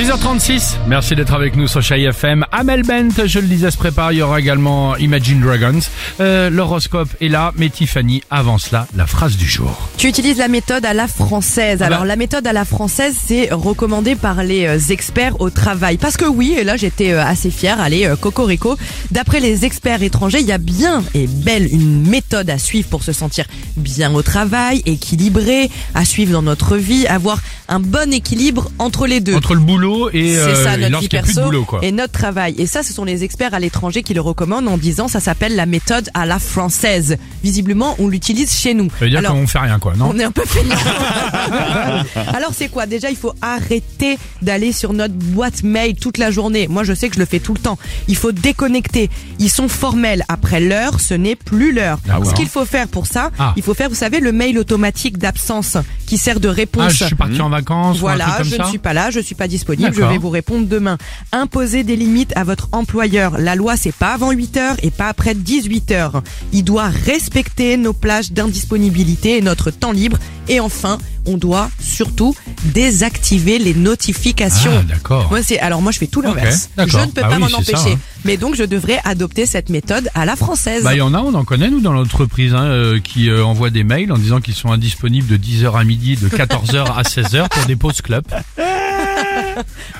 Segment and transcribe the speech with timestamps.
[0.00, 2.46] 6h36, merci d'être avec nous sur Chai FM.
[2.52, 4.12] Amel Bent, je le disais, se prépare.
[4.12, 5.80] Il y aura également Imagine Dragons.
[6.20, 9.90] Euh, L'horoscope est là, mais Tiffany, avant cela, la phrase du jour.
[9.98, 11.82] Tu utilises la méthode à la française.
[11.82, 12.06] Alors bah.
[12.06, 15.98] la méthode à la française, c'est recommandé par les euh, experts au travail.
[15.98, 18.78] Parce que oui, et là j'étais euh, assez fière, allez, euh, cocorico,
[19.10, 23.02] d'après les experts étrangers, il y a bien et belle une méthode à suivre pour
[23.02, 23.44] se sentir
[23.76, 29.20] bien au travail, équilibré, à suivre dans notre vie, avoir un bon équilibre entre les
[29.20, 29.34] deux.
[29.34, 31.34] Entre le boulot et, C'est euh, ça et notre vie lorsqu'il n'y a plus de
[31.36, 31.78] perso boulot, quoi.
[31.82, 32.54] et notre travail.
[32.58, 35.56] Et ça, ce sont les experts à l'étranger qui le recommandent en disant ça s'appelle
[35.56, 37.16] la méthode à la française.
[37.42, 38.90] Visiblement, on l'utilise chez nous.
[38.90, 40.74] Ça veut dire Alors, qu'on fait rien, quoi, non on est un peu feignant.
[42.34, 42.86] Alors c'est quoi?
[42.86, 46.66] Déjà, il faut arrêter d'aller sur notre boîte mail toute la journée.
[46.68, 47.78] Moi, je sais que je le fais tout le temps.
[48.08, 49.10] Il faut déconnecter.
[49.38, 50.24] Ils sont formels.
[50.28, 51.98] Après l'heure, ce n'est plus l'heure.
[52.10, 52.26] Ah ouais.
[52.26, 53.52] Ce qu'il faut faire pour ça, Ah.
[53.56, 56.84] il faut faire, vous savez, le mail automatique d'absence qui sert de réponse.
[56.86, 58.78] Ah, je suis parti en vacances ou un Voilà, truc comme je ça ne suis
[58.78, 60.12] pas là, je suis pas disponible, je D'accord.
[60.12, 60.98] vais vous répondre demain.
[61.32, 63.38] Imposer des limites à votre employeur.
[63.38, 66.22] La loi, c'est pas avant 8 heures et pas après 18 heures.
[66.52, 70.18] Il doit respecter nos plages d'indisponibilité et notre temps libre.
[70.50, 72.34] Et enfin, on doit surtout
[72.74, 74.72] désactiver les notifications.
[74.80, 75.28] Ah, d'accord.
[75.30, 76.70] Moi, c'est, alors moi, je fais tout l'inverse.
[76.76, 77.92] je ne peux Ah pas oui, m'en ça, empêcher.
[77.92, 77.98] hein.
[78.24, 80.82] Mais donc, je devrais adopter cette méthode à la française.
[80.84, 83.44] Bah, il y en a, on en connaît, nous, dans l'entreprise, hein, euh, qui euh,
[83.44, 87.02] envoient des mails en disant qu'ils sont indisponibles de 10h à midi, de 14h à
[87.02, 88.24] 16h pour des pauses club.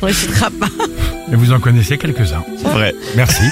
[0.07, 0.67] Je serai pas.
[1.33, 2.43] Et vous en connaissez quelques-uns.
[2.65, 2.95] Vrai.
[3.17, 3.43] Merci.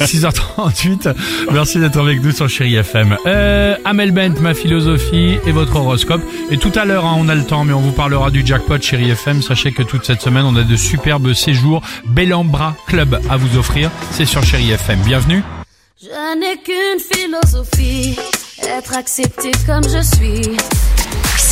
[0.00, 1.14] 6h38.
[1.52, 3.16] Merci d'être avec nous sur Chéri FM.
[3.26, 6.22] Euh, Amel Bent, ma philosophie et votre horoscope.
[6.50, 8.80] Et tout à l'heure, hein, on a le temps, mais on vous parlera du jackpot
[8.80, 9.42] Chéri FM.
[9.42, 13.90] Sachez que toute cette semaine, on a de superbes séjours Bellambra Club à vous offrir.
[14.10, 15.00] C'est sur Chéri FM.
[15.00, 15.42] Bienvenue.
[16.00, 18.16] Je n'ai qu'une philosophie,
[18.62, 20.56] être accepté comme je suis.